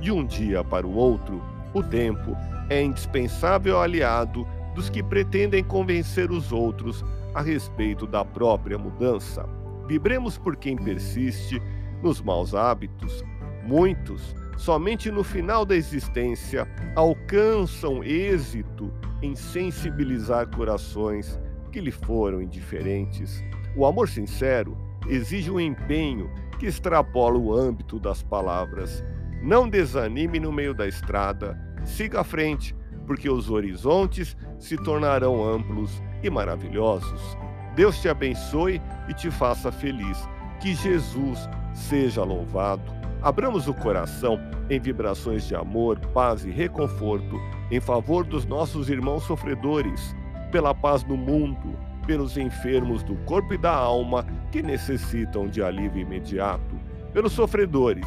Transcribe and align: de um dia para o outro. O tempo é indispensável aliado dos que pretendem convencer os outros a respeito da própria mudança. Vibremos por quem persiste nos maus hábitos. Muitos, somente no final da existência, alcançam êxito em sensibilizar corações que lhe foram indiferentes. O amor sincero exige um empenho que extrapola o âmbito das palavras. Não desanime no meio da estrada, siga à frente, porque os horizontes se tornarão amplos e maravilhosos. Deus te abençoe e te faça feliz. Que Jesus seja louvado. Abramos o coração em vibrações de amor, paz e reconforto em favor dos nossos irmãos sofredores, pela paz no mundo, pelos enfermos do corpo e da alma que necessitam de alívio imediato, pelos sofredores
de 0.00 0.12
um 0.12 0.24
dia 0.24 0.62
para 0.64 0.86
o 0.86 0.94
outro. 0.94 1.42
O 1.74 1.82
tempo 1.82 2.36
é 2.70 2.82
indispensável 2.82 3.80
aliado 3.80 4.46
dos 4.74 4.88
que 4.88 5.02
pretendem 5.02 5.62
convencer 5.64 6.30
os 6.30 6.52
outros 6.52 7.04
a 7.34 7.42
respeito 7.42 8.06
da 8.06 8.24
própria 8.24 8.78
mudança. 8.78 9.48
Vibremos 9.86 10.36
por 10.36 10.56
quem 10.56 10.76
persiste 10.76 11.60
nos 12.02 12.20
maus 12.20 12.54
hábitos. 12.54 13.24
Muitos, 13.64 14.34
somente 14.56 15.10
no 15.10 15.24
final 15.24 15.64
da 15.64 15.76
existência, 15.76 16.66
alcançam 16.94 18.02
êxito 18.04 18.92
em 19.22 19.34
sensibilizar 19.34 20.48
corações 20.48 21.38
que 21.72 21.80
lhe 21.80 21.90
foram 21.90 22.40
indiferentes. 22.40 23.42
O 23.76 23.84
amor 23.84 24.08
sincero 24.08 24.76
exige 25.08 25.50
um 25.50 25.60
empenho 25.60 26.30
que 26.58 26.66
extrapola 26.66 27.38
o 27.38 27.54
âmbito 27.54 27.98
das 27.98 28.22
palavras. 28.22 29.04
Não 29.42 29.68
desanime 29.68 30.40
no 30.40 30.52
meio 30.52 30.74
da 30.74 30.86
estrada, 30.86 31.58
siga 31.84 32.20
à 32.20 32.24
frente, 32.24 32.74
porque 33.06 33.30
os 33.30 33.50
horizontes 33.50 34.36
se 34.58 34.76
tornarão 34.76 35.42
amplos 35.42 36.02
e 36.22 36.28
maravilhosos. 36.28 37.36
Deus 37.74 38.00
te 38.00 38.08
abençoe 38.08 38.82
e 39.08 39.14
te 39.14 39.30
faça 39.30 39.70
feliz. 39.70 40.28
Que 40.60 40.74
Jesus 40.74 41.48
seja 41.72 42.24
louvado. 42.24 42.82
Abramos 43.22 43.68
o 43.68 43.74
coração 43.74 44.38
em 44.68 44.80
vibrações 44.80 45.46
de 45.46 45.54
amor, 45.54 45.98
paz 46.12 46.44
e 46.44 46.50
reconforto 46.50 47.40
em 47.70 47.80
favor 47.80 48.24
dos 48.24 48.44
nossos 48.44 48.90
irmãos 48.90 49.22
sofredores, 49.22 50.16
pela 50.50 50.74
paz 50.74 51.04
no 51.04 51.16
mundo, 51.16 51.78
pelos 52.06 52.36
enfermos 52.36 53.04
do 53.04 53.14
corpo 53.24 53.54
e 53.54 53.58
da 53.58 53.72
alma 53.72 54.26
que 54.50 54.62
necessitam 54.62 55.46
de 55.46 55.62
alívio 55.62 56.02
imediato, 56.02 56.76
pelos 57.12 57.32
sofredores 57.32 58.06